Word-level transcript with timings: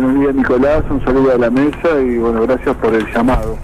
Buenos 0.00 0.20
días, 0.20 0.34
Nicolás. 0.36 0.84
Un 0.90 1.04
saludo 1.04 1.32
a 1.32 1.38
la 1.38 1.50
mesa 1.50 2.00
y 2.00 2.18
bueno, 2.18 2.42
gracias 2.42 2.76
por 2.76 2.94
el 2.94 3.04
llamado. 3.12 3.58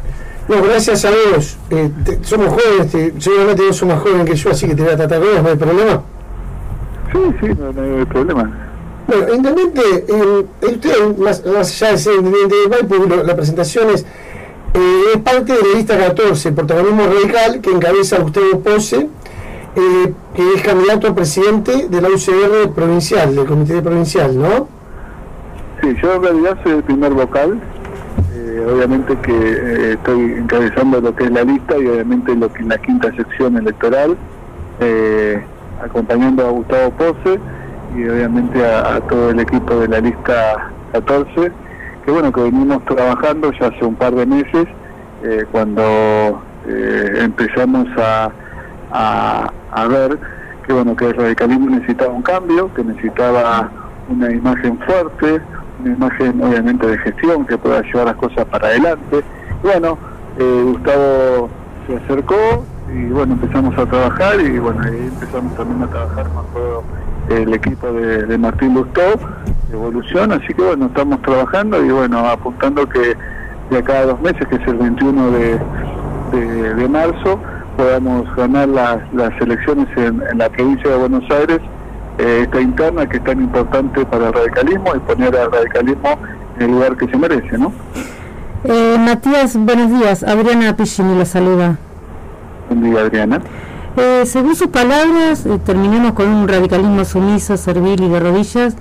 No, 0.49 0.63
gracias 0.63 1.05
a 1.05 1.11
vos. 1.11 1.57
Eh, 1.71 1.89
somos 2.23 2.49
jóvenes, 2.49 3.13
seguramente 3.23 3.63
vos 3.65 3.77
sos 3.77 3.89
más 3.89 4.01
joven 4.01 4.25
que 4.25 4.35
yo, 4.35 4.51
así 4.51 4.67
que 4.67 4.75
te 4.75 4.83
voy 4.83 4.93
a 4.93 4.97
tratar 4.97 5.21
¿no 5.21 5.49
hay 5.49 5.57
problema? 5.57 6.03
Sí, 7.13 7.19
sí, 7.41 7.47
no, 7.57 7.69
hay 7.81 8.05
problema. 8.07 8.51
Bueno, 9.07 9.35
intendente, 9.35 9.81
eh, 10.09 10.47
usted, 10.61 11.17
más, 11.19 11.41
allá 11.47 11.93
de 11.93 11.99
ser 11.99 12.15
intendente 12.17 12.55
de 12.57 12.69
Maipo, 12.69 13.23
la 13.25 13.37
presentación 13.37 13.91
es, 13.91 14.03
eh, 14.03 15.03
es 15.15 15.21
parte 15.21 15.53
de 15.53 15.61
la 15.61 15.75
lista 15.77 15.97
14, 15.97 16.49
el 16.49 16.55
protagonismo 16.57 17.07
radical, 17.07 17.61
que 17.61 17.71
encabeza 17.71 18.19
Gustavo 18.19 18.59
Pose, 18.59 19.09
eh, 19.77 20.13
que 20.35 20.55
es 20.55 20.63
candidato 20.63 21.07
a 21.07 21.15
presidente 21.15 21.87
de 21.89 22.01
la 22.01 22.09
UCR 22.09 22.73
provincial, 22.75 23.37
del 23.37 23.47
comité 23.47 23.81
provincial, 23.81 24.37
¿no? 24.37 24.74
Sí, 25.85 25.95
yo 26.03 26.15
en 26.15 26.23
realidad 26.23 26.57
soy 26.63 26.73
el 26.73 26.83
primer 26.83 27.13
vocal, 27.13 27.61
eh, 28.35 28.67
obviamente 28.73 29.15
que 29.19 29.33
eh, 29.33 29.93
estoy 29.93 30.33
encabezando 30.33 30.99
lo 30.99 31.15
que 31.15 31.25
es 31.25 31.31
la 31.31 31.45
lista 31.45 31.77
y 31.77 31.87
obviamente 31.87 32.35
lo 32.35 32.51
que 32.51 32.63
es 32.63 32.69
la 32.69 32.79
quinta 32.79 33.15
sección 33.15 33.59
electoral, 33.59 34.17
acompañando 35.85 36.47
a 36.47 36.51
Gustavo 36.53 36.91
Pose 36.93 37.39
y 37.95 38.09
obviamente 38.09 38.65
a, 38.65 38.99
todo 39.03 39.29
el 39.29 39.41
equipo 39.41 39.77
de 39.77 39.89
la 39.89 40.01
lista 40.01 40.71
14, 40.93 41.53
que 42.07 42.11
bueno, 42.11 42.33
que 42.33 42.41
venimos 42.41 42.83
trabajando 42.87 43.53
ya 43.53 43.67
hace 43.67 43.85
un 43.85 43.95
par 43.95 44.15
de 44.15 44.25
meses, 44.25 44.67
cuando 45.53 46.43
empezamos 46.67 47.87
a 47.99 48.33
a, 48.91 49.87
ver 49.87 50.19
que 50.67 50.73
bueno 50.73 50.97
que 50.97 51.09
el 51.09 51.15
radicalismo 51.15 51.69
necesitaba 51.69 52.11
un 52.11 52.23
cambio, 52.23 52.73
que 52.73 52.83
necesitaba 52.83 53.71
una 54.09 54.31
imagen 54.31 54.79
fuerte, 54.79 55.43
una 55.81 55.95
imagen 55.95 56.43
obviamente 56.43 56.87
de 56.87 56.99
gestión 56.99 57.47
que 57.47 57.59
pueda 57.59 57.83
llevar 57.83 58.07
las 58.07 58.17
cosas 58.17 58.45
para 58.47 58.69
adelante. 58.69 59.23
Bueno, 59.63 59.99
eh, 60.39 60.63
Gustavo 60.65 61.49
se 61.87 61.97
acercó 61.97 62.65
y 62.93 63.07
bueno, 63.07 63.35
empezamos 63.35 63.77
a 63.79 63.87
trabajar 63.87 64.41
y 64.41 64.59
bueno, 64.59 64.81
ahí 64.83 65.11
empezamos 65.13 65.55
también 65.57 65.83
a 65.83 65.87
trabajar 65.89 66.27
con 66.29 66.47
todo 66.53 66.83
el 67.31 67.55
equipo 67.55 67.93
de, 67.93 68.39
Martín 68.39 68.75
Lustó, 68.75 69.03
Evolución, 69.73 70.33
así 70.33 70.53
que 70.53 70.63
bueno, 70.63 70.87
estamos 70.87 71.21
trabajando 71.23 71.85
y 71.85 71.91
bueno, 71.91 72.19
apuntando 72.29 72.87
que 72.89 73.17
de 73.71 73.79
acá 73.79 74.01
a 74.01 74.07
dos 74.07 74.21
meses, 74.21 74.47
que 74.49 74.57
es 74.57 74.67
el 74.67 74.77
21 74.77 75.31
de, 75.31 76.75
de 76.75 76.89
marzo, 76.89 77.41
podamos 77.77 78.35
ganar 78.37 78.69
las, 78.69 79.13
las 79.13 79.41
elecciones 79.41 79.87
en, 79.97 80.23
la 80.39 80.49
provincia 80.49 80.91
de 80.91 80.97
Buenos 80.97 81.25
Aires, 81.31 81.61
esta 82.19 82.61
interna 82.61 83.09
que 83.09 83.17
es 83.17 83.25
tan 83.25 83.41
importante 83.41 84.05
para 84.07 84.29
el 84.29 84.33
radicalismo 84.33 84.95
y 84.95 84.99
poner 85.01 85.37
al 85.37 85.51
radicalismo 85.51 86.19
en 86.57 86.63
el 86.63 86.71
lugar 86.71 86.97
que 86.97 87.09
se 87.09 87.17
merece, 87.17 87.59
¿no? 87.59 87.73
Eh, 88.65 88.97
Matías, 88.99 89.57
buenos 89.57 89.91
días. 89.91 90.23
Adriana 90.23 90.77
Pichini 90.77 91.19
la 91.19 91.25
saluda. 91.25 91.77
Buen 92.69 92.83
día, 92.83 93.01
Adriana. 93.01 93.41
Eh, 93.97 94.23
según 94.27 94.57
sus 94.57 94.69
palabras, 94.69 95.47
terminemos 95.65 96.13
con 96.13 96.29
un 96.29 96.49
radicalismo 96.49 97.05
sumiso, 97.05 97.57
servil 97.57 98.03
y 98.03 98.09
de 98.09 98.21
rodillas. 98.21 98.77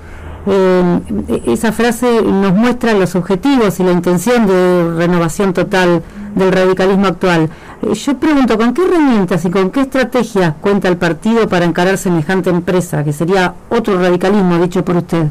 esa 1.46 1.72
frase 1.72 2.22
nos 2.22 2.54
muestra 2.54 2.94
los 2.94 3.16
objetivos 3.16 3.80
y 3.80 3.84
la 3.84 3.92
intención 3.92 4.46
de 4.46 4.96
renovación 4.98 5.54
total 5.54 6.02
del 6.36 6.52
radicalismo 6.52 7.08
actual. 7.08 7.50
Eh, 7.84 7.94
yo 7.96 8.18
pregunto, 8.18 8.58
¿con 8.58 8.74
qué 8.74 8.84
herramientas 8.86 9.44
y 9.46 9.50
con 9.50 9.70
qué 9.70 9.82
estrategia 9.82 10.56
cuenta 10.62 10.88
el 10.88 10.98
partido 10.98 11.48
para 11.48 11.66
encarar 11.66 11.98
semejante 11.98 12.50
empresa, 12.50 13.04
que 13.04 13.12
sería 13.12 13.56
otro 13.70 14.00
radicalismo 14.00 14.58
dicho 14.60 14.86
por 14.86 14.98
usted? 14.98 15.28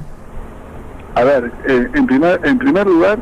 A 1.15 1.25
ver, 1.25 1.53
eh, 1.67 1.89
en, 1.95 2.07
primer, 2.07 2.41
en 2.45 2.59
primer 2.59 2.87
lugar, 2.87 3.19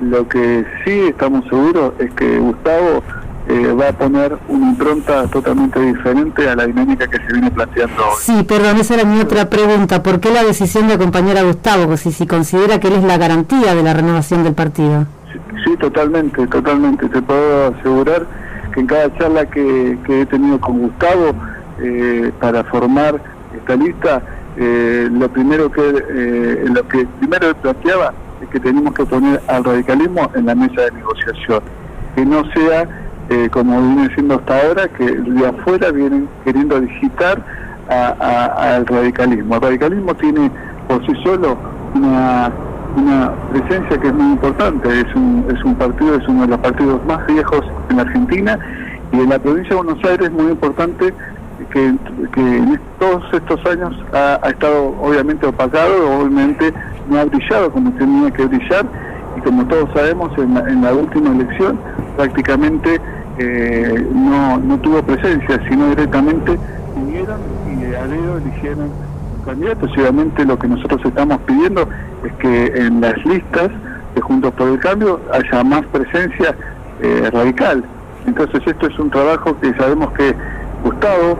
lo 0.00 0.26
que 0.28 0.64
sí 0.84 0.92
estamos 1.08 1.44
seguros 1.44 1.92
es 1.98 2.10
que 2.12 2.38
Gustavo 2.38 3.02
eh, 3.48 3.72
va 3.72 3.88
a 3.88 3.92
poner 3.92 4.38
una 4.48 4.70
impronta 4.70 5.26
totalmente 5.26 5.80
diferente 5.80 6.48
a 6.48 6.56
la 6.56 6.66
dinámica 6.66 7.06
que 7.06 7.18
se 7.18 7.32
viene 7.32 7.50
planteando 7.50 8.02
hoy. 8.02 8.16
Sí, 8.18 8.42
perdón, 8.44 8.78
esa 8.78 8.94
era 8.94 9.04
mi 9.04 9.20
otra 9.20 9.50
pregunta. 9.50 10.02
¿Por 10.02 10.20
qué 10.20 10.30
la 10.30 10.44
decisión 10.44 10.88
de 10.88 10.94
acompañar 10.94 11.36
a 11.36 11.42
Gustavo? 11.42 11.86
Pues 11.86 12.00
si, 12.00 12.12
si 12.12 12.26
considera 12.26 12.78
que 12.80 12.88
él 12.88 12.94
es 12.94 13.04
la 13.04 13.18
garantía 13.18 13.74
de 13.74 13.82
la 13.82 13.92
renovación 13.92 14.42
del 14.44 14.54
partido. 14.54 15.06
Sí, 15.64 15.76
totalmente, 15.76 16.46
totalmente. 16.46 17.08
Te 17.08 17.20
puedo 17.20 17.74
asegurar 17.74 18.26
que 18.72 18.80
en 18.80 18.86
cada 18.86 19.12
charla 19.16 19.46
que, 19.46 19.98
he 20.08 20.26
tenido 20.26 20.60
con 20.60 20.78
Gustavo 20.80 21.34
eh, 21.80 22.32
para 22.40 22.64
formar 22.64 23.20
esta 23.56 23.76
lista, 23.76 24.22
eh, 24.56 25.08
lo 25.10 25.28
primero 25.28 25.70
que 25.70 25.82
eh, 25.82 26.64
lo 26.72 26.86
que 26.88 27.06
primero 27.18 27.54
planteaba 27.56 28.12
es 28.42 28.48
que 28.48 28.60
tenemos 28.60 28.94
que 28.94 29.04
poner 29.04 29.40
al 29.48 29.64
radicalismo 29.64 30.30
en 30.34 30.46
la 30.46 30.54
mesa 30.54 30.82
de 30.82 30.92
negociación, 30.92 31.60
que 32.14 32.26
no 32.26 32.44
sea 32.52 32.88
como 33.52 33.80
viene 33.80 34.12
siendo 34.14 34.34
hasta 34.34 34.60
ahora, 34.60 34.88
que 34.88 35.04
de 35.04 35.46
afuera 35.46 35.92
vienen 35.92 36.28
queriendo 36.44 36.80
digitar 36.80 37.40
al 37.88 38.84
radicalismo. 38.86 39.54
El 39.54 39.62
radicalismo 39.62 40.14
tiene 40.16 40.50
por 40.88 41.06
sí 41.06 41.12
solo 41.22 41.56
una 41.94 42.50
una 42.96 43.32
presencia 43.50 43.98
que 43.98 44.08
es 44.08 44.14
muy 44.14 44.32
importante, 44.32 44.88
es 45.00 45.14
un, 45.14 45.46
es 45.54 45.62
un 45.64 45.74
partido, 45.74 46.16
es 46.16 46.28
uno 46.28 46.42
de 46.42 46.48
los 46.48 46.58
partidos 46.58 47.04
más 47.06 47.26
viejos 47.26 47.62
en 47.90 48.00
Argentina 48.00 48.58
y 49.12 49.20
en 49.20 49.28
la 49.28 49.38
provincia 49.38 49.70
de 49.70 49.82
Buenos 49.82 50.04
Aires 50.04 50.26
es 50.26 50.32
muy 50.32 50.50
importante 50.52 51.14
que, 51.72 51.86
en 51.86 52.80
todos 52.98 53.22
estos 53.32 53.64
años 53.66 53.94
ha, 54.12 54.48
estado 54.48 54.94
obviamente 55.00 55.46
opacado, 55.46 56.20
obviamente 56.20 56.72
no 57.08 57.18
ha 57.18 57.24
brillado 57.24 57.70
como 57.70 57.92
tenía 57.92 58.30
que 58.30 58.46
brillar 58.46 58.86
y 59.36 59.40
como 59.42 59.64
todos 59.66 59.88
sabemos 59.94 60.32
en 60.38 60.82
la, 60.82 60.92
última 60.92 61.30
elección 61.30 61.78
prácticamente 62.16 63.00
eh, 63.38 64.06
no, 64.12 64.58
no 64.58 64.78
tuvo 64.78 65.02
presencia, 65.02 65.60
sino 65.68 65.88
directamente 65.90 66.58
vinieron 66.96 67.40
y 67.78 67.94
a 67.94 68.06
dedo 68.06 68.38
eligieron 68.38 69.09
candidatos 69.42 69.90
y 69.96 70.00
obviamente 70.00 70.44
lo 70.44 70.58
que 70.58 70.68
nosotros 70.68 71.00
estamos 71.04 71.38
pidiendo 71.46 71.88
es 72.24 72.32
que 72.34 72.66
en 72.76 73.00
las 73.00 73.16
listas 73.24 73.70
de 74.14 74.20
Juntos 74.20 74.52
por 74.54 74.68
el 74.68 74.78
Cambio 74.80 75.20
haya 75.32 75.64
más 75.64 75.84
presencia 75.86 76.54
eh, 77.00 77.30
radical. 77.32 77.84
Entonces 78.26 78.62
esto 78.66 78.86
es 78.86 78.98
un 78.98 79.10
trabajo 79.10 79.58
que 79.60 79.72
sabemos 79.74 80.12
que 80.12 80.34
Gustavo, 80.84 81.38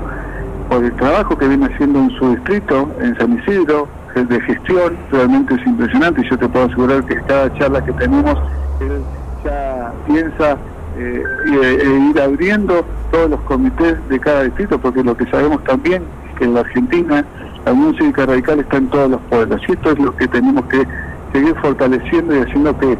por 0.68 0.84
el 0.84 0.92
trabajo 0.96 1.36
que 1.36 1.48
viene 1.48 1.66
haciendo 1.66 1.98
en 1.98 2.10
su 2.10 2.30
distrito, 2.30 2.88
en 3.00 3.16
San 3.18 3.38
Isidro, 3.38 3.88
de 4.14 4.40
gestión, 4.40 4.96
realmente 5.12 5.54
es 5.54 5.66
impresionante 5.66 6.20
y 6.20 6.28
yo 6.28 6.36
te 6.36 6.48
puedo 6.48 6.66
asegurar 6.66 7.04
que 7.04 7.14
cada 7.22 7.52
charla 7.54 7.84
que 7.84 7.92
tenemos, 7.92 8.36
él 8.80 9.02
ya 9.44 9.92
piensa 10.06 10.56
eh, 10.98 11.24
e 11.46 12.10
ir 12.10 12.20
abriendo 12.20 12.84
todos 13.12 13.30
los 13.30 13.40
comités 13.42 13.96
de 14.08 14.18
cada 14.18 14.42
distrito, 14.42 14.78
porque 14.78 15.02
lo 15.02 15.16
que 15.16 15.26
sabemos 15.26 15.62
también 15.64 16.02
es 16.28 16.38
que 16.38 16.44
en 16.44 16.54
la 16.54 16.60
Argentina 16.60 17.24
la 17.64 17.72
Unión 17.72 17.96
Cívica 17.96 18.26
Radical 18.26 18.60
está 18.60 18.76
en 18.78 18.88
todos 18.88 19.10
los 19.10 19.20
pueblos 19.22 19.60
y 19.68 19.72
esto 19.72 19.90
es 19.90 19.98
lo 19.98 20.16
que 20.16 20.28
tenemos 20.28 20.64
que 20.66 20.86
seguir 21.32 21.54
fortaleciendo 21.56 22.36
y 22.36 22.40
haciendo 22.40 22.78
que, 22.78 22.98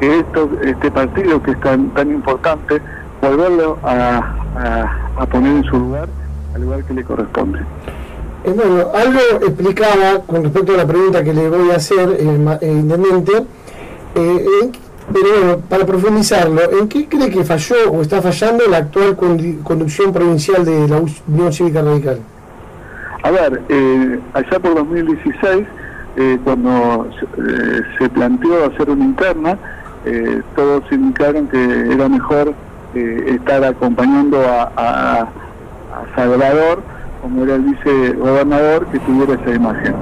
que 0.00 0.18
esto, 0.20 0.50
este 0.62 0.90
partido 0.90 1.42
que 1.42 1.52
es 1.52 1.60
tan, 1.60 1.88
tan 1.90 2.10
importante, 2.10 2.80
volverlo 3.20 3.78
a, 3.82 5.26
poner 5.30 5.56
en 5.56 5.64
su 5.64 5.78
lugar, 5.78 6.08
al 6.54 6.62
lugar 6.62 6.84
que 6.84 6.94
le 6.94 7.04
corresponde. 7.04 7.60
Eh, 8.44 8.52
bueno, 8.54 8.90
algo 8.94 9.46
explicaba 9.46 10.20
con 10.26 10.44
respecto 10.44 10.74
a 10.74 10.76
la 10.76 10.86
pregunta 10.86 11.24
que 11.24 11.32
le 11.32 11.48
voy 11.48 11.70
a 11.70 11.76
hacer, 11.76 12.16
eh, 12.18 12.58
eh 12.60 12.72
Intendente, 12.72 13.32
eh, 14.14 14.70
pero 15.12 15.28
bueno, 15.38 15.58
para 15.68 15.84
profundizarlo, 15.84 16.60
¿en 16.78 16.88
qué 16.88 17.08
cree 17.08 17.30
que 17.30 17.44
falló 17.44 17.90
o 17.90 18.02
está 18.02 18.22
fallando 18.22 18.64
la 18.68 18.78
actual 18.78 19.16
conducción 19.16 20.12
provincial 20.12 20.64
de 20.64 20.88
la 20.88 21.02
Unión 21.26 21.52
Cívica 21.52 21.82
Radical? 21.82 22.20
A 23.24 23.30
ver, 23.30 23.62
eh, 23.70 24.20
allá 24.34 24.58
por 24.60 24.74
2016, 24.74 25.66
eh, 26.16 26.38
cuando 26.44 27.08
eh, 27.38 27.80
se 27.98 28.08
planteó 28.10 28.66
hacer 28.66 28.90
una 28.90 29.04
interna, 29.04 29.58
todos 30.54 30.84
indicaron 30.92 31.48
que 31.48 31.90
era 31.90 32.06
mejor 32.10 32.52
estar 32.94 33.64
acompañando 33.64 34.38
a, 34.46 35.26
Salvador, 36.14 36.82
como 37.22 37.44
era 37.44 37.54
el 37.54 37.62
vicegobernador, 37.62 38.86
que 38.88 38.98
tuviera 38.98 39.40
esa 39.40 39.54
imagen. 39.54 39.94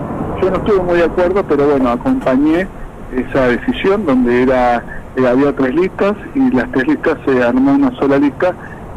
Yo 0.43 0.51
no 0.51 0.57
estuve 0.57 0.83
muy 0.83 0.97
de 0.97 1.05
acuerdo, 1.05 1.45
pero 1.45 1.69
bueno, 1.69 1.91
acompañé 1.91 2.67
esa 3.15 3.47
decisión 3.47 4.05
donde 4.05 4.43
era 4.43 4.83
había 5.31 5.55
tres 5.55 5.75
listas 5.77 6.15
y 6.35 6.51
las 6.51 6.69
tres 6.73 6.89
listas 6.89 7.19
se 7.25 7.41
armó 7.41 7.75
una 7.75 7.93
sola 7.93 8.19
lista, 8.19 8.53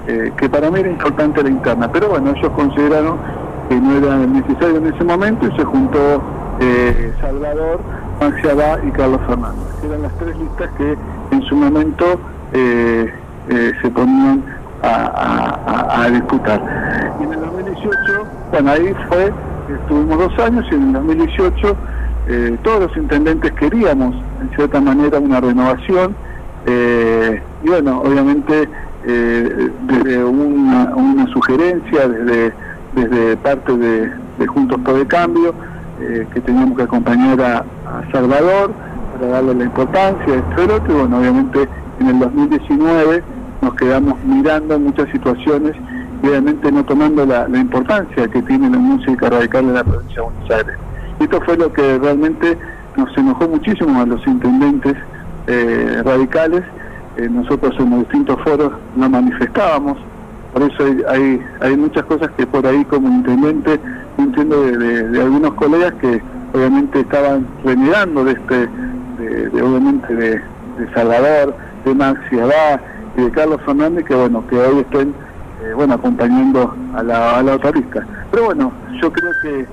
que 0.08 0.50
para 0.50 0.72
mí 0.72 0.80
era 0.80 0.90
importante 0.90 1.44
la 1.44 1.50
interna. 1.50 1.92
Pero 1.92 2.10
bueno, 2.10 2.34
ellos 2.36 2.52
consideraron 2.56 3.20
que 3.70 3.80
no 3.80 3.98
era 3.98 4.18
necesario 4.18 4.78
en 4.78 4.88
ese 4.88 5.04
momento 5.04 5.48
y 5.48 5.56
se 5.56 5.64
juntó 5.64 6.22
eh, 6.60 7.14
Salvador, 7.20 7.80
Maxi 8.20 8.48
Abá 8.48 8.80
y 8.86 8.92
Carlos 8.92 9.20
Fernández, 9.28 9.64
que 9.82 9.88
eran 9.88 10.02
las 10.04 10.14
tres 10.18 10.38
listas 10.38 10.70
que 10.78 10.98
en 11.32 11.42
su 11.44 11.56
momento 11.56 12.20
eh, 12.54 13.14
eh, 13.50 13.72
se 13.82 13.90
ponían 13.90 14.44
a, 14.82 16.08
disputar. 16.12 16.62
Y 17.20 17.24
en 17.24 17.34
el 17.34 17.40
2018, 17.42 17.94
bueno, 18.52 18.72
ahí 18.72 18.96
fue, 19.10 19.34
estuvimos 19.82 20.20
dos 20.20 20.40
años 20.40 20.66
y 20.72 20.76
en 20.76 20.84
el 20.84 20.94
2018 20.94 21.76
eh, 22.28 22.58
todos 22.64 22.82
los 22.82 22.98
intendentes 22.98 23.52
queríamos, 23.54 24.16
en 24.42 24.56
cierta 24.56 24.80
manera, 24.80 25.20
una 25.20 25.42
renovación. 25.42 26.16
Y 26.68 27.68
bueno, 27.68 28.02
obviamente, 28.02 28.68
desde 29.04 30.24
una, 30.24 31.28
sugerencia, 31.32 32.08
desde, 32.08 32.54
desde 32.96 33.38
parte 33.38 33.76
de, 33.78 34.12
Juntos 34.48 34.80
por 34.84 34.96
el 34.96 35.08
Cambio, 35.08 35.54
que 36.34 36.42
teníamos 36.42 36.78
que 36.78 36.84
acompañar 36.84 37.42
a, 37.42 37.66
Salvador 38.12 38.72
para 39.14 39.32
darle 39.32 39.56
la 39.56 39.64
importancia, 39.64 40.36
esto 40.36 40.82
y 40.90 40.94
bueno, 40.94 41.20
obviamente 41.20 41.68
en 42.00 42.08
el 42.08 42.20
2019 42.20 43.24
nos 43.62 43.74
quedamos 43.76 44.16
mirando 44.26 44.80
muchas 44.80 45.10
situaciones 45.10 45.74
y 46.24 46.28
obviamente 46.28 46.72
no 46.72 46.84
tomando 46.84 47.26
la, 47.26 47.48
importancia 47.58 48.28
que 48.28 48.42
tiene 48.42 48.70
la 48.70 48.78
música 48.78 49.30
radical 49.30 49.66
en 49.66 49.74
la 49.74 49.84
provincia 49.84 50.16
de 50.16 50.22
Buenos 50.22 50.52
Aires. 50.52 50.76
Esto 51.20 51.42
fue 51.42 51.58
lo 51.58 51.72
que 51.72 51.98
realmente 51.98 52.58
nos 52.98 53.18
enojó 53.18 53.48
muchísimo 53.48 54.02
a 54.02 54.06
los 54.06 54.26
intendentes 54.28 54.96
eh, 55.48 56.02
radicales. 56.04 56.64
Eh, 57.18 57.30
nosotros 57.30 57.74
en 57.80 57.90
los 57.92 58.00
distintos 58.02 58.42
foros 58.44 58.74
nos 58.96 59.10
manifestábamos, 59.10 59.98
por 60.56 60.72
eso 60.72 60.86
hay, 61.10 61.46
hay, 61.60 61.75
muchas 61.75 62.06
cosas 62.06 62.31
que 62.38 62.48
por 62.48 62.66
ahí 62.66 62.86
como 62.86 63.10
intendente 63.10 63.78
entiendo 64.18 64.63
de, 64.63 65.22
algunos 65.22 65.54
colegas 65.56 65.94
que 65.96 66.22
obviamente 66.54 67.02
estaban 67.02 67.46
renegando 67.66 68.24
de 68.24 68.31
este, 68.31 68.69
de, 69.19 69.62
obviamente 69.62 70.16
de, 70.16 70.42
Salvador, 70.94 71.56
de 71.84 71.94
Maxi 71.94 72.40
Abad 72.40 72.80
y 73.18 73.24
de 73.24 73.31
Carlos 73.31 73.60
Fernández, 73.66 74.06
que 74.06 74.16
bueno, 74.16 74.48
que 74.48 74.57
hoy 74.57 74.80
estén 74.80 75.10
eh, 75.62 75.74
bueno 75.75 75.96
acompañando 75.96 76.74
a 76.96 77.04
la, 77.04 77.38
a 77.38 77.44
la 77.44 77.54
autorista. 77.54 78.06
Pero 78.31 78.46
bueno, 78.46 78.72
yo 79.01 79.12
creo 79.12 79.31
que 79.42 79.68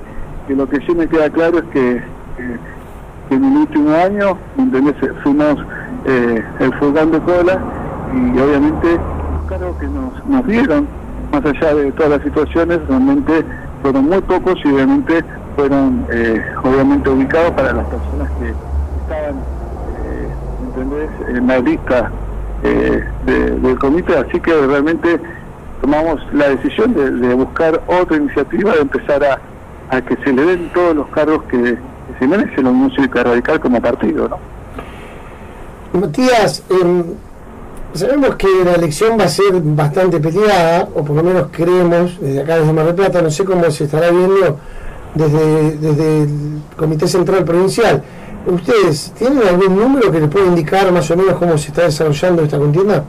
lo 0.53 0.69
que 0.69 0.81
sí 0.81 0.97
me 0.97 1.07
queda 1.07 1.31
claro 1.31 1.59
es 1.59 1.65
que, 1.67 2.03
en 3.31 3.45
el 3.45 3.57
último 3.57 3.95
año 3.95 4.37
fuimos 5.23 5.57
eh, 6.07 6.45
el 6.59 6.75
furgón 6.75 7.13
de 7.13 7.21
cola 7.21 7.61
y 8.13 8.39
obviamente 8.41 8.99
que 9.79 9.87
nos, 9.87 10.47
dieron, 10.47 10.87
más 11.31 11.45
allá 11.45 11.75
de 11.75 11.93
todas 11.93 12.13
las 12.13 12.23
situaciones, 12.23 12.81
realmente 12.89 13.45
fueron 13.83 14.05
muy 14.09 14.21
pocos 14.23 14.59
y 14.65 14.69
obviamente 14.69 15.25
fueron 15.57 16.07
eh, 16.11 16.43
obviamente 16.63 17.11
ubicados 17.11 17.51
para 17.53 17.73
las 17.73 17.87
personas 17.87 18.31
que 18.39 18.55
estaban 19.03 19.37
eh, 21.29 21.37
en 21.37 21.47
la 21.47 21.59
lista 21.59 22.11
eh, 22.63 23.05
del 23.27 23.79
comité, 23.79 24.17
así 24.17 24.41
que 24.41 24.55
realmente 24.67 25.21
tomamos 25.81 26.21
la 26.33 26.49
decisión 26.49 26.95
de 26.95 27.35
buscar 27.35 27.83
otra 27.87 28.17
iniciativa, 28.17 28.73
de 28.73 28.81
empezar 28.81 29.25
a 29.25 29.39
a 29.93 30.01
que 30.01 30.17
se 30.25 30.33
le 30.33 30.43
den 30.43 30.71
todos 30.73 30.97
los 30.97 31.07
cargos 31.09 31.43
que, 31.45 31.77
se 32.19 32.27
merece 32.27 32.63
la 32.63 32.71
música 32.71 33.23
radical 33.25 33.61
como 33.61 33.81
partido, 33.81 34.29
¿no? 34.29 34.39
Matías, 35.99 36.63
em, 36.71 37.05
sabemos 37.95 38.37
que 38.37 38.49
la 38.65 38.73
elección 38.73 39.19
va 39.19 39.25
a 39.25 39.29
ser 39.29 39.53
bastante 39.63 40.21
peleada, 40.21 40.89
o 40.95 41.05
por 41.05 41.17
lo 41.17 41.23
menos 41.23 41.47
creemos, 41.51 42.19
desde 42.21 42.43
acá 42.43 42.59
desde 42.59 42.73
Mar 42.73 42.87
del 42.87 42.95
Plata, 42.95 43.23
no 43.23 43.31
sé 43.31 43.45
cómo 43.45 43.71
se 43.71 43.85
estará 43.85 44.11
viendo 44.11 44.59
desde, 45.15 45.77
desde 45.77 46.23
el 46.23 46.61
Comité 46.77 47.07
Central 47.07 47.45
Provincial. 47.45 48.03
¿Ustedes 48.47 49.13
tienen 49.17 49.47
algún 49.47 49.77
número 49.77 50.11
que 50.11 50.21
les 50.21 50.29
pueda 50.29 50.47
indicar 50.47 50.91
más 50.91 51.11
o 51.11 51.17
menos 51.17 51.35
cómo 51.35 51.57
se 51.59 51.69
está 51.69 51.83
desarrollando 51.83 52.43
esta 52.43 52.59
contienda? 52.59 53.05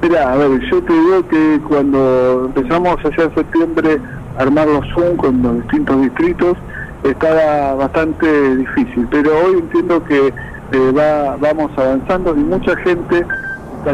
Mira, 0.00 0.32
a 0.32 0.36
ver, 0.36 0.60
yo 0.70 0.82
te 0.82 0.92
digo 0.92 1.28
que 1.28 1.60
cuando 1.68 2.44
empezamos 2.46 2.96
allá 3.04 3.24
en 3.24 3.34
septiembre 3.34 3.98
armar 4.38 4.68
los 4.68 4.86
Zoom 4.94 5.16
con 5.16 5.42
los 5.42 5.56
distintos 5.56 6.00
distritos 6.02 6.56
estaba 7.02 7.74
bastante 7.74 8.56
difícil, 8.56 9.08
pero 9.10 9.30
hoy 9.44 9.58
entiendo 9.58 10.02
que 10.04 10.28
eh, 10.28 10.92
va, 10.96 11.36
vamos 11.36 11.70
avanzando 11.76 12.34
y 12.36 12.40
mucha 12.40 12.76
gente 12.76 13.26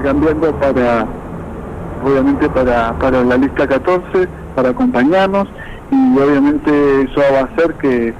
cambiando 0.00 0.52
para, 0.56 1.06
obviamente 2.04 2.48
para, 2.50 2.92
para 2.94 3.24
la 3.24 3.36
lista 3.36 3.66
14, 3.66 4.28
para 4.54 4.70
acompañarnos 4.70 5.48
y 5.90 6.18
obviamente 6.18 7.02
eso 7.02 7.20
va 7.32 7.40
a 7.40 7.44
hacer 7.44 7.74
que, 7.74 8.14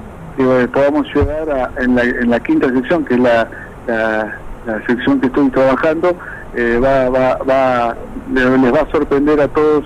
podamos 0.73 1.06
llegar 1.15 1.49
a, 1.50 1.82
en, 1.82 1.94
la, 1.94 2.03
en 2.03 2.31
la 2.31 2.41
quinta 2.41 2.69
sección, 2.73 3.05
que 3.05 3.15
es 3.15 3.21
la, 3.21 3.49
la, 3.87 4.87
sección 4.87 5.21
que 5.21 5.26
estoy 5.26 5.49
trabajando, 5.50 6.17
eh, 6.56 6.81
va, 6.82 7.09
va, 7.09 7.38
va, 7.49 7.97
les 8.32 8.75
va 8.75 8.81
a 8.81 8.91
sorprender 8.91 9.41
a 9.41 9.49
todos 9.49 9.85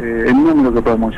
eh, 0.00 0.24
el 0.28 0.34
número 0.34 0.72
que 0.72 0.80
podemos 0.80 1.14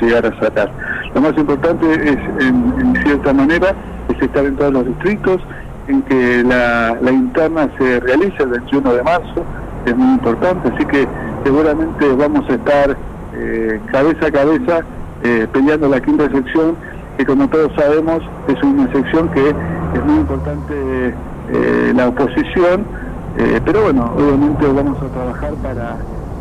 llegar 0.00 0.26
a 0.26 0.40
sacar. 0.40 0.70
Lo 1.14 1.20
más 1.20 1.36
importante 1.36 1.86
es, 1.92 2.18
en, 2.40 2.94
cierta 3.04 3.32
manera, 3.32 3.74
es 4.08 4.20
estar 4.20 4.44
en 4.44 4.56
todos 4.56 4.72
los 4.72 4.86
distritos, 4.86 5.40
en 5.88 6.02
que 6.02 6.42
la, 6.44 6.98
interna 7.10 7.68
se 7.78 8.00
realice 8.00 8.42
el 8.42 8.50
21 8.50 8.94
de 8.94 9.02
marzo, 9.02 9.44
es 9.84 9.96
muy 9.96 10.14
importante, 10.14 10.68
así 10.74 10.84
que 10.86 11.06
seguramente 11.44 12.08
vamos 12.14 12.48
a 12.50 12.54
estar 12.54 12.96
eh, 13.34 13.80
cabeza 13.92 14.26
a 14.26 14.30
cabeza 14.32 14.80
eh, 15.22 15.46
peleando 15.52 15.88
la 15.88 16.00
quinta 16.00 16.28
sección, 16.30 16.76
que 17.16 17.24
como 17.24 17.48
todos 17.48 17.72
sabemos 17.76 18.22
es 18.48 18.62
una 18.62 18.90
sección 18.92 19.28
que 19.30 19.48
es 19.50 20.04
muy 20.04 20.16
importante 20.16 21.14
la 21.94 22.08
oposición, 22.08 22.84
pero 23.64 23.82
bueno, 23.84 24.12
obviamente 24.16 24.66
vamos 24.66 24.98
a 25.00 25.06
trabajar 25.06 25.54
para 25.62 25.96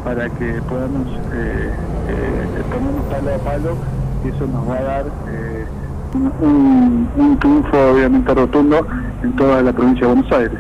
para 0.06 0.30
que 0.30 0.62
podamos 0.70 1.08
eh, 1.34 1.72
eh, 2.08 2.64
palo 3.10 3.34
a 3.34 3.38
palo 3.40 3.76
y 4.24 4.28
eso 4.30 4.46
nos 4.46 4.70
va 4.70 4.78
a 4.78 4.84
dar 4.84 5.06
eh, 5.28 5.66
un, 6.14 7.38
triunfo 7.40 7.76
obviamente 7.92 8.34
rotundo 8.34 8.86
en 9.26 9.36
toda 9.36 9.62
la 9.62 9.74
provincia 9.74 10.08
de 10.08 10.14
Buenos 10.14 10.32
Aires. 10.32 10.60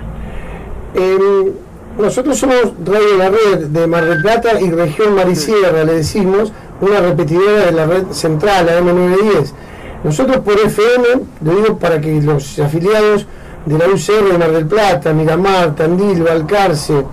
nosotros 1.97 2.37
somos 2.37 2.73
Radio 2.83 3.17
La 3.17 3.29
Red 3.29 3.67
de 3.67 3.87
Mar 3.87 4.05
del 4.05 4.21
Plata 4.21 4.59
y 4.59 4.69
Región 4.71 5.15
Marisierra, 5.15 5.83
le 5.83 5.93
decimos, 5.95 6.51
una 6.81 6.99
repetidora 6.99 7.65
de 7.65 7.71
la 7.71 7.85
red 7.85 8.05
central, 8.11 8.65
la 8.65 8.79
M910. 8.81 9.51
Nosotros 10.03 10.37
por 10.37 10.59
FM, 10.59 11.07
lo 11.41 11.55
digo 11.55 11.77
para 11.77 12.01
que 12.01 12.21
los 12.21 12.59
afiliados 12.59 13.25
de 13.65 13.77
la 13.77 13.87
UCR 13.87 14.31
de 14.31 14.37
Mar 14.37 14.51
del 14.51 14.67
Plata, 14.67 15.13
Miramar, 15.13 15.75
Tandil, 15.75 16.21
Balcarce, 16.23 17.03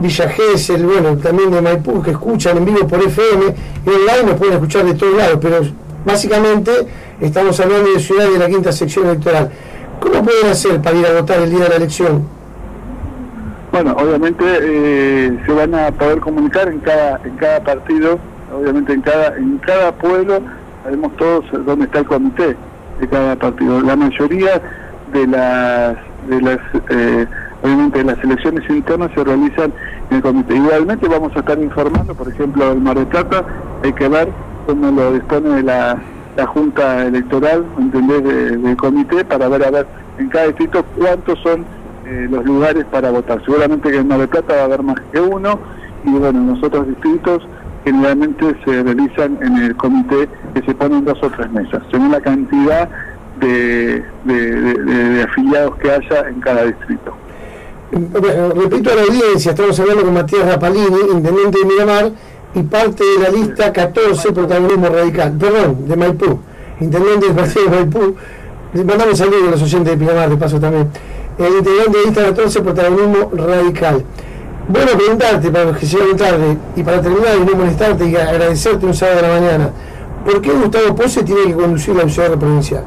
Villa 0.00 0.28
Gesell, 0.28 0.84
bueno, 0.84 1.16
también 1.18 1.50
de 1.50 1.60
Maipú, 1.60 2.02
que 2.02 2.12
escuchan 2.12 2.56
en 2.56 2.64
vivo 2.64 2.86
por 2.86 3.00
FM 3.02 3.54
y 3.84 3.88
online 3.88 4.30
nos 4.30 4.34
pueden 4.36 4.54
escuchar 4.54 4.84
de 4.84 4.94
todos 4.94 5.14
lados, 5.14 5.38
pero 5.40 5.60
básicamente 6.04 6.70
estamos 7.20 7.58
hablando 7.60 7.92
de 7.92 8.00
Ciudad 8.00 8.28
de 8.28 8.38
la 8.38 8.48
quinta 8.48 8.72
sección 8.72 9.06
electoral. 9.06 9.50
¿Cómo 10.00 10.22
pueden 10.22 10.46
hacer 10.50 10.80
para 10.80 10.96
ir 10.96 11.06
a 11.06 11.20
votar 11.20 11.38
el 11.40 11.50
día 11.50 11.64
de 11.64 11.68
la 11.68 11.76
elección? 11.76 12.26
Bueno, 13.72 13.94
obviamente 13.98 14.44
eh, 14.44 15.38
se 15.44 15.52
van 15.52 15.74
a 15.74 15.90
poder 15.90 16.20
comunicar 16.20 16.68
en 16.68 16.80
cada 16.80 17.20
en 17.24 17.36
cada 17.36 17.60
partido, 17.60 18.18
obviamente 18.52 18.92
en 18.92 19.02
cada 19.02 19.36
en 19.36 19.58
cada 19.58 19.92
pueblo 19.92 20.40
sabemos 20.82 21.16
todos 21.16 21.44
dónde 21.66 21.84
está 21.84 22.00
el 22.00 22.06
comité 22.06 22.56
de 23.00 23.08
cada 23.08 23.36
partido. 23.36 23.80
La 23.82 23.94
mayoría 23.94 24.60
de 25.12 25.26
las 25.26 25.96
de 26.28 26.40
las 26.40 26.58
eh, 26.90 27.26
obviamente 27.62 28.04
las 28.04 28.18
elecciones 28.24 28.68
internas 28.70 29.10
se 29.14 29.22
realizan 29.22 29.72
en 30.10 30.16
el 30.16 30.22
comité. 30.22 30.56
Igualmente 30.56 31.06
vamos 31.08 31.36
a 31.36 31.40
estar 31.40 31.58
informando, 31.58 32.14
por 32.14 32.28
ejemplo, 32.28 32.72
el 32.72 32.80
Mar 32.80 32.98
de 32.98 33.06
Plata, 33.06 33.44
hay 33.84 33.92
que 33.92 34.08
ver 34.08 34.28
cómo 34.66 34.90
lo 34.90 35.12
dispone 35.12 35.62
la, 35.62 35.98
Junta 36.46 37.06
Electoral, 37.06 37.64
¿entendés?, 37.78 38.22
del 38.62 38.76
comité, 38.76 39.24
para 39.24 39.48
ver 39.48 39.64
a 39.64 39.70
ver 39.70 39.86
en 40.18 40.28
cada 40.28 40.46
distrito 40.46 40.84
cuántos 40.96 41.38
son 41.40 41.64
eh, 42.06 42.26
los 42.30 42.44
lugares 42.44 42.84
para 42.86 43.10
votar. 43.10 43.42
Seguramente 43.44 43.90
que 43.90 43.98
en 43.98 44.08
Mar 44.08 44.20
de 44.20 44.28
Plata 44.28 44.54
va 44.54 44.60
a 44.62 44.64
haber 44.64 44.82
más 44.82 45.00
que 45.12 45.20
uno, 45.20 45.58
y 46.04 46.10
bueno, 46.10 46.40
en 46.40 46.46
los 46.48 46.62
otros 46.62 46.86
distritos 46.88 47.46
generalmente 47.84 48.56
se 48.64 48.82
realizan 48.82 49.38
en 49.40 49.56
el 49.58 49.76
comité 49.76 50.28
que 50.54 50.62
se 50.62 50.74
ponen 50.74 51.04
dos 51.04 51.18
o 51.22 51.30
tres 51.30 51.50
mesas, 51.50 51.82
según 51.90 52.12
la 52.12 52.20
cantidad 52.20 52.88
de 53.40 54.02
afiliados 55.28 55.76
que 55.76 55.90
haya 55.90 56.28
en 56.28 56.40
cada 56.40 56.64
distrito 56.64 57.14
repito 57.90 58.92
a 58.92 58.94
la 58.94 59.02
audiencia, 59.02 59.52
estamos 59.52 59.78
hablando 59.80 60.04
con 60.04 60.14
Matías 60.14 60.46
Rapalini, 60.46 60.98
intendente 61.12 61.58
de 61.58 61.64
Miramar, 61.64 62.10
y 62.58 62.62
parte 62.64 63.04
de 63.04 63.22
la 63.22 63.28
lista 63.30 63.72
14, 63.72 64.32
protagonismo 64.32 64.88
radical, 64.88 65.32
perdón, 65.38 65.88
de 65.88 65.96
Maipú, 65.96 66.38
intendente 66.80 67.26
del 67.26 67.36
partido 67.36 67.64
de 67.66 67.70
Maipú, 67.70 68.16
mandamos 68.74 69.18
saludos 69.18 69.48
a 69.48 69.50
los 69.52 69.62
oyentes 69.62 69.92
de 69.92 69.96
Miramar, 69.96 70.28
de 70.28 70.36
paso 70.36 70.58
también, 70.58 70.88
el 71.38 71.58
intendente 71.58 71.90
de 71.90 72.02
la 72.02 72.04
lista 72.06 72.24
14, 72.24 72.60
protagonismo 72.62 73.30
radical. 73.32 74.04
Bueno, 74.68 74.90
preguntarte 74.96 75.50
para 75.50 75.64
los 75.66 75.78
que 75.78 75.86
llegan 75.86 76.16
tarde, 76.16 76.56
y 76.76 76.82
para 76.82 77.00
terminar 77.00 77.36
y 77.40 77.44
no 77.44 77.56
molestarte 77.56 78.08
y 78.08 78.16
agradecerte 78.16 78.86
un 78.86 78.94
sábado 78.94 79.22
de 79.22 79.22
la 79.22 79.40
mañana, 79.40 79.70
¿por 80.24 80.40
qué 80.40 80.50
Gustavo 80.50 80.94
Pose 80.94 81.22
tiene 81.22 81.44
que 81.46 81.54
conducir 81.54 81.94
la 81.94 82.04
UCR 82.04 82.38
provincial? 82.38 82.84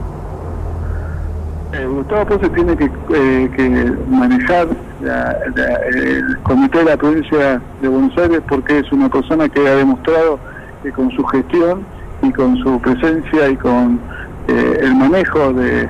Eh, 1.74 1.86
Gustavo 1.86 2.26
Pose 2.26 2.50
tiene 2.50 2.76
que, 2.76 2.86
eh, 2.86 3.52
que 3.56 3.94
manejar 4.10 4.68
el 5.04 6.38
comité 6.44 6.80
de 6.80 6.86
la 6.86 6.98
provincia 6.98 7.62
de 7.82 7.88
Buenos 7.88 8.18
Aires 8.18 8.42
porque 8.48 8.80
es 8.80 8.92
una 8.92 9.10
persona 9.10 9.50
que 9.50 9.68
ha 9.68 9.76
demostrado 9.76 10.40
que 10.84 10.92
con 10.92 11.12
su 11.12 11.24
gestión 11.26 11.86
y 12.22 12.32
con 12.32 12.58
su 12.58 12.80
presencia 12.82 13.50
y 13.50 13.56
con 13.56 14.00
eh, 14.48 14.80
el 14.82 14.96
manejo 14.96 15.54
de, 15.54 15.90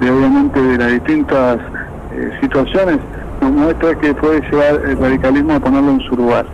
obviamente 0.00 0.60
de 0.60 0.78
las 0.78 0.92
distintas 0.92 1.58
eh, 2.12 2.38
situaciones, 2.40 2.98
nos 3.40 3.50
muestra 3.50 3.94
que 3.98 4.14
puede 4.14 4.40
llevar 4.50 4.80
el 4.86 4.98
radicalismo 4.98 5.54
a 5.54 5.60
ponerlo 5.60 5.92
en 5.92 6.00
su 6.00 6.16
lugar. 6.16 6.46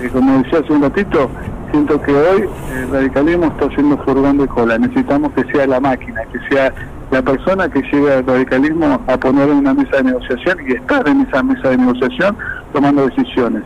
Eh, 0.00 0.08
como 0.12 0.38
decía 0.42 0.58
hace 0.60 0.72
un 0.72 0.82
ratito, 0.82 1.30
siento 1.70 2.00
que 2.02 2.12
hoy 2.12 2.48
el 2.76 2.90
radicalismo 2.90 3.46
está 3.46 3.66
haciendo 3.66 3.96
furgón 3.98 4.38
de 4.38 4.46
cola. 4.48 4.78
Necesitamos 4.78 5.32
que 5.32 5.44
sea 5.52 5.66
la 5.66 5.80
máquina, 5.80 6.22
que 6.32 6.38
sea 6.48 6.72
la 7.10 7.22
persona 7.22 7.68
que 7.68 7.82
llegue 7.82 8.12
al 8.12 8.26
radicalismo 8.26 9.00
a 9.06 9.16
poner 9.18 9.48
en 9.48 9.56
una 9.56 9.74
mesa 9.74 9.98
de 9.98 10.04
negociación 10.04 10.58
y 10.66 10.72
estar 10.72 11.06
en 11.08 11.20
esa 11.22 11.42
mesa 11.42 11.70
de 11.70 11.78
negociación 11.78 12.36
tomando 12.72 13.06
decisiones. 13.06 13.62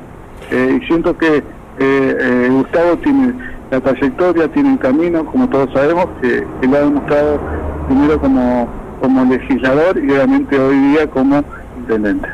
Eh, 0.51 0.79
y 0.81 0.87
siento 0.87 1.17
que 1.17 1.39
eh, 1.39 1.43
eh, 1.79 2.49
Gustavo 2.51 2.97
tiene 2.99 3.35
la 3.71 3.81
trayectoria, 3.81 4.49
tiene 4.49 4.71
un 4.71 4.79
camino, 4.79 5.25
como 5.25 5.49
todos 5.49 5.71
sabemos, 5.73 6.07
que, 6.21 6.45
lo 6.67 6.77
ha 6.77 6.81
demostrado 6.81 7.39
primero 7.87 8.21
como, 8.21 8.69
como 9.01 9.25
legislador 9.25 9.99
y 9.99 10.11
obviamente 10.11 10.59
hoy 10.59 10.77
día 10.91 11.07
como 11.09 11.45
intendente. 11.79 12.29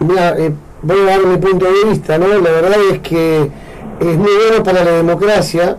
Mira, 0.00 0.34
voy 0.82 1.00
a 1.00 1.04
dar 1.04 1.26
mi 1.26 1.36
punto 1.38 1.66
de 1.66 1.90
vista, 1.90 2.18
¿no? 2.18 2.26
La 2.28 2.50
verdad 2.50 2.78
es 2.92 3.00
que 3.00 3.50
es 4.00 4.16
muy 4.16 4.30
bueno 4.48 4.62
para 4.62 4.84
la 4.84 4.92
democracia 4.92 5.76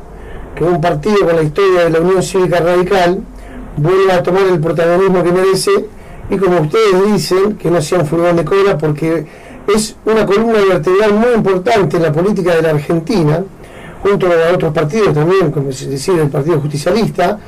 que 0.55 0.63
un 0.63 0.81
partido 0.81 1.25
con 1.25 1.35
la 1.35 1.43
historia 1.43 1.85
de 1.85 1.89
la 1.89 2.01
Unión 2.01 2.21
Cívica 2.21 2.59
Radical 2.59 3.21
vuelva 3.79 4.15
a 4.15 4.23
tomar 4.23 4.43
el 4.43 4.59
protagonismo 4.59 5.23
que 5.23 5.31
merece 5.31 5.71
y 6.29 6.37
como 6.37 6.61
ustedes 6.61 7.11
dicen, 7.11 7.57
que 7.57 7.71
no 7.71 7.81
sea 7.81 7.99
un 7.99 8.05
furgón 8.05 8.35
de 8.35 8.45
cola 8.45 8.77
porque 8.77 9.25
es 9.73 9.95
una 10.05 10.25
columna 10.25 10.59
vertebral 10.67 11.13
muy 11.13 11.33
importante 11.35 11.97
en 11.97 12.03
la 12.03 12.11
política 12.11 12.55
de 12.55 12.61
la 12.61 12.69
Argentina, 12.71 13.43
junto 14.01 14.27
a 14.27 14.53
otros 14.53 14.73
partidos 14.73 15.13
también, 15.13 15.51
como 15.51 15.67
decir 15.67 16.19
el 16.19 16.29
Partido 16.29 16.59
Justicialista, 16.59 17.39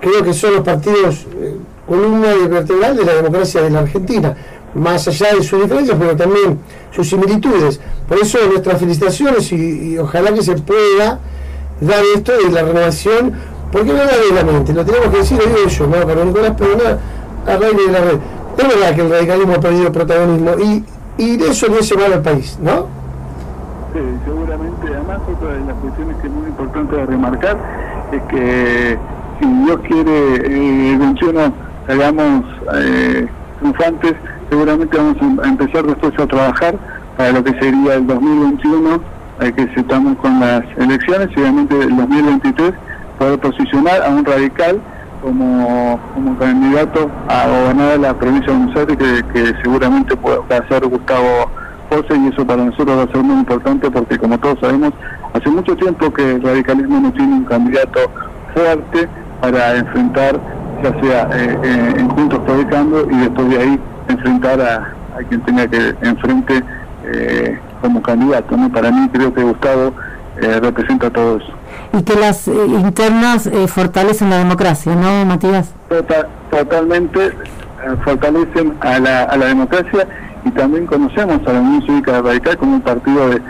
creo 0.00 0.22
que 0.22 0.34
son 0.34 0.54
los 0.54 0.62
partidos 0.62 1.26
eh, 1.40 1.56
columna 1.86 2.34
vertebral 2.48 2.96
de 2.96 3.04
la 3.04 3.14
democracia 3.14 3.62
de 3.62 3.70
la 3.70 3.80
Argentina, 3.80 4.34
más 4.74 5.06
allá 5.08 5.34
de 5.34 5.42
sus 5.42 5.62
diferencias, 5.62 5.96
pero 5.98 6.16
también 6.16 6.58
sus 6.90 7.08
similitudes. 7.08 7.80
Por 8.08 8.18
eso 8.18 8.38
nuestras 8.48 8.80
felicitaciones 8.80 9.52
y, 9.52 9.98
ojalá 9.98 10.32
que 10.32 10.42
se 10.42 10.54
pueda 10.54 11.20
dar 11.80 12.02
esto 12.14 12.32
de 12.32 12.50
la 12.50 12.62
renovación, 12.62 13.32
porque 13.72 13.92
verdaderamente, 13.92 14.72
lo 14.72 14.84
tenemos 14.84 15.08
que 15.08 15.16
decir, 15.18 15.40
yo, 15.68 15.86
no 15.86 16.06
para 16.06 16.24
Nicolás, 16.24 16.52
pero 16.56 16.70
no 16.76 17.52
a 17.52 17.56
raíz 17.56 17.76
de 17.86 17.92
la 17.92 18.00
red. 18.00 18.18
Es 18.56 18.68
verdad 18.68 18.94
que 18.94 19.00
el 19.00 19.10
radicalismo 19.10 19.54
ha 19.54 19.60
perdido 19.60 19.90
protagonismo 19.90 20.50
y 20.62 20.84
y 21.18 21.36
de 21.36 21.48
eso 21.48 21.68
no 21.68 21.82
se 21.82 21.94
va 21.96 22.06
al 22.06 22.22
país, 22.22 22.58
¿no? 22.62 22.86
Sí, 23.92 24.00
seguramente. 24.24 24.86
Además, 24.88 25.20
otra 25.30 25.52
de 25.52 25.64
las 25.66 25.76
cuestiones 25.76 26.16
que 26.16 26.26
es 26.26 26.32
muy 26.32 26.46
importante 26.46 27.06
remarcar 27.06 27.56
es 28.12 28.22
que 28.22 28.98
si 29.40 29.46
Dios 29.64 29.80
quiere, 29.86 30.92
eh, 30.92 30.96
21 30.98 31.52
hagamos 31.88 32.44
eh, 32.74 33.26
triunfantes, 33.58 34.14
seguramente 34.48 34.96
vamos 34.96 35.16
a 35.42 35.48
empezar 35.48 35.84
después 35.84 36.12
a 36.18 36.26
trabajar 36.26 36.78
para 37.16 37.32
lo 37.32 37.44
que 37.44 37.52
sería 37.58 37.94
el 37.94 38.06
2021, 38.06 39.00
eh, 39.40 39.52
que 39.52 39.80
estamos 39.80 40.16
con 40.18 40.40
las 40.40 40.62
elecciones, 40.78 41.28
y 41.36 41.40
obviamente 41.40 41.78
el 41.78 41.96
2023 41.96 42.72
poder 43.22 43.38
posicionar 43.38 44.02
a 44.02 44.08
un 44.08 44.24
radical 44.24 44.80
como, 45.22 46.00
como 46.12 46.36
candidato 46.38 47.08
a 47.28 47.46
gobernar 47.46 48.00
la 48.00 48.14
provincia 48.14 48.52
de 48.52 48.58
Buenos 48.58 48.76
Aires, 48.76 49.22
que, 49.32 49.54
seguramente 49.62 50.16
puede 50.16 50.40
ser 50.68 50.84
Gustavo 50.86 51.48
José, 51.88 52.16
y 52.16 52.28
eso 52.28 52.44
para 52.44 52.64
nosotros 52.64 52.98
va 52.98 53.02
a 53.04 53.12
ser 53.12 53.22
muy 53.22 53.36
importante 53.36 53.88
porque, 53.92 54.18
como 54.18 54.36
todos 54.38 54.58
sabemos, 54.58 54.92
hace 55.34 55.48
mucho 55.50 55.76
tiempo 55.76 56.12
que 56.12 56.32
el 56.32 56.42
radicalismo 56.42 56.98
no 56.98 57.12
tiene 57.12 57.34
un 57.34 57.44
candidato 57.44 58.00
fuerte 58.52 59.08
para 59.40 59.76
enfrentar, 59.76 60.40
ya 60.82 61.00
sea 61.00 61.28
eh, 61.32 61.58
eh, 61.62 61.94
en 61.98 62.08
Juntos 62.08 62.40
Cambio, 62.70 63.06
y 63.08 63.16
después 63.18 63.48
de 63.50 63.58
ahí 63.58 63.80
enfrentar 64.08 64.60
a, 64.60 64.92
quien 65.28 65.40
tenga 65.42 65.68
que 65.68 65.94
enfrente 66.02 66.64
eh, 67.04 67.56
como 67.80 68.02
candidato. 68.02 68.56
¿no? 68.56 68.68
Para 68.68 68.90
mí 68.90 69.08
creo 69.12 69.32
que 69.32 69.44
Gustavo 69.44 69.92
representa 70.60 71.08
todo 71.10 71.36
eso 71.36 71.61
y 71.92 72.02
que 72.02 72.14
las 72.14 72.48
eh, 72.48 72.52
internas 72.68 73.46
eh, 73.46 73.68
fortalecen 73.68 74.30
la 74.30 74.38
democracia, 74.38 74.94
¿no, 74.94 75.24
Matías? 75.24 75.72
Tota-, 75.88 76.28
totalmente 76.50 77.26
eh, 77.26 77.32
fortalecen 78.04 78.74
a 78.80 78.98
la, 78.98 79.24
a 79.24 79.36
la 79.36 79.46
democracia 79.46 80.06
y 80.44 80.50
también 80.50 80.86
conocemos 80.86 81.46
a 81.46 81.52
la 81.52 81.60
Unión 81.60 81.82
Cívica 81.86 82.20
Radical 82.20 82.56
como 82.56 82.74
un 82.76 82.80
partido 82.80 83.28
de, 83.28 83.40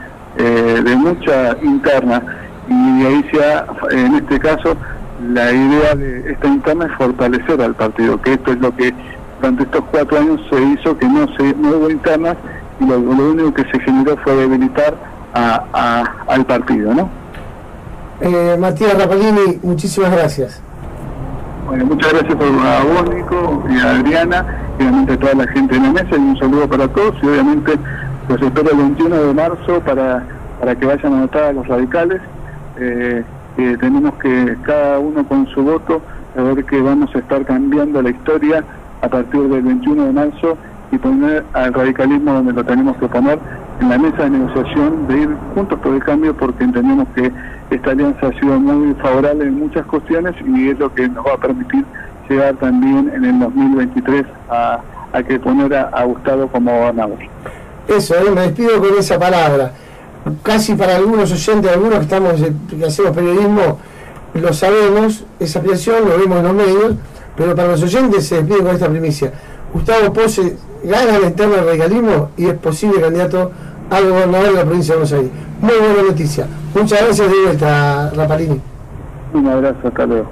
de 0.82 0.96
mucha 0.96 1.56
interna 1.62 2.22
y 2.68 3.04
ahí 3.04 3.24
se 3.30 3.96
en 3.96 4.14
este 4.14 4.38
caso, 4.38 4.76
la 5.32 5.52
idea 5.52 5.94
de 5.94 6.32
esta 6.32 6.48
interna 6.48 6.86
es 6.86 6.92
fortalecer 6.92 7.60
al 7.60 7.74
partido, 7.74 8.20
que 8.20 8.34
esto 8.34 8.52
es 8.52 8.58
lo 8.60 8.74
que 8.74 8.94
durante 9.40 9.64
estos 9.64 9.84
cuatro 9.90 10.18
años 10.18 10.40
se 10.50 10.62
hizo, 10.62 10.96
que 10.96 11.06
no, 11.06 11.26
se, 11.36 11.54
no 11.54 11.70
hubo 11.70 11.90
internas 11.90 12.36
y 12.80 12.86
lo, 12.86 12.98
único 12.98 13.52
que 13.54 13.64
se 13.64 13.80
generó 13.80 14.16
fue 14.18 14.34
debilitar 14.36 14.94
a, 15.34 16.04
al 16.28 16.44
partido, 16.44 16.94
¿no? 16.94 17.21
Eh, 18.24 18.56
Matías 18.56 18.96
Rapalini, 18.96 19.58
muchísimas 19.64 20.12
gracias. 20.12 20.62
Bueno, 21.66 21.86
muchas 21.86 22.12
gracias 22.12 22.36
por 22.36 22.46
a 22.46 22.84
vos, 22.84 23.12
Nico, 23.12 23.64
y 23.68 23.80
a 23.80 23.90
Adriana, 23.96 24.46
y 24.78 24.82
obviamente 24.84 25.14
a 25.14 25.18
toda 25.18 25.34
la 25.34 25.48
gente 25.48 25.74
en 25.74 25.82
la 25.82 25.90
mesa, 25.90 26.10
y 26.12 26.20
un 26.20 26.38
saludo 26.38 26.68
para 26.68 26.86
todos, 26.86 27.16
y 27.20 27.26
obviamente 27.26 27.72
los 28.28 28.40
espero 28.40 28.70
el 28.70 28.76
21 28.76 29.16
de 29.16 29.34
marzo 29.34 29.80
para, 29.80 30.22
para 30.60 30.76
que 30.76 30.86
vayan 30.86 31.14
a 31.14 31.20
votar 31.22 31.42
a 31.42 31.52
los 31.52 31.66
radicales, 31.66 32.20
eh, 32.78 33.24
tenemos 33.56 34.14
que 34.14 34.56
cada 34.62 35.00
uno 35.00 35.26
con 35.26 35.48
su 35.48 35.64
voto, 35.64 36.00
a 36.38 36.42
ver 36.42 36.64
que 36.64 36.80
vamos 36.80 37.10
a 37.16 37.18
estar 37.18 37.44
cambiando 37.44 38.02
la 38.02 38.10
historia 38.10 38.62
a 39.00 39.08
partir 39.08 39.40
del 39.48 39.62
21 39.62 40.04
de 40.04 40.12
marzo 40.12 40.56
y 40.92 40.98
poner 40.98 41.44
al 41.54 41.74
radicalismo 41.74 42.34
donde 42.34 42.52
lo 42.52 42.62
tenemos 42.62 42.96
que 42.98 43.08
poner 43.08 43.40
en 43.80 43.88
la 43.88 43.98
mesa 43.98 44.22
de 44.24 44.30
negociación, 44.30 45.08
de 45.08 45.22
ir 45.22 45.36
juntos 45.56 45.76
por 45.80 45.92
el 45.92 46.04
cambio, 46.04 46.36
porque 46.36 46.62
entendemos 46.62 47.08
que 47.16 47.32
esta 47.74 47.90
alianza 47.90 48.26
ha 48.26 48.40
sido 48.40 48.58
muy 48.58 48.94
favorable 48.94 49.44
en 49.44 49.58
muchas 49.58 49.86
cuestiones 49.86 50.34
y 50.46 50.68
es 50.68 50.78
lo 50.78 50.92
que 50.94 51.08
nos 51.08 51.24
va 51.24 51.34
a 51.34 51.38
permitir 51.38 51.84
llegar 52.28 52.54
también 52.56 53.10
en 53.14 53.24
el 53.24 53.38
2023 53.40 54.24
a, 54.50 54.80
a 55.12 55.22
que 55.22 55.38
poner 55.38 55.74
a, 55.74 56.04
Gustavo 56.04 56.48
como 56.48 56.70
gobernador. 56.70 57.18
Eso, 57.88 58.14
eh, 58.14 58.30
me 58.30 58.42
despido 58.42 58.78
con 58.80 58.98
esa 58.98 59.18
palabra. 59.18 59.72
Casi 60.42 60.74
para 60.74 60.96
algunos 60.96 61.32
oyentes, 61.32 61.72
algunos 61.72 61.98
que 61.98 62.04
estamos 62.04 62.40
eh, 62.40 62.52
que 62.68 62.84
hacemos 62.84 63.12
periodismo, 63.12 63.78
lo 64.34 64.52
sabemos, 64.52 65.24
esa 65.40 65.58
aspiración, 65.58 66.08
lo 66.08 66.18
vemos 66.18 66.38
en 66.38 66.44
los 66.44 66.54
medios, 66.54 66.94
pero 67.36 67.54
para 67.54 67.68
los 67.68 67.82
oyentes 67.82 68.26
se 68.26 68.36
despide 68.36 68.58
con 68.58 68.74
esta 68.74 68.88
primicia. 68.88 69.32
Gustavo 69.72 70.12
Pose 70.12 70.56
gana 70.84 71.18
la 71.18 71.26
interna 71.26 71.56
del 71.56 71.66
regalismo 71.66 72.30
y 72.36 72.46
es 72.46 72.54
posible 72.54 73.00
candidato 73.00 73.50
al 73.92 74.08
gobernador 74.08 74.48
de 74.48 74.54
la 74.54 74.64
provincia 74.64 74.94
de 74.94 75.00
Buenos 75.00 75.12
Aires. 75.12 75.30
Muy 75.60 75.74
buena 75.74 76.02
noticia. 76.08 76.46
Muchas 76.74 77.02
gracias 77.02 77.30
de 77.30 77.42
vuelta, 77.44 78.10
Rapalini. 78.16 78.60
Un 79.34 79.48
abrazo, 79.48 79.88
hasta 79.88 80.06
luego. 80.06 80.28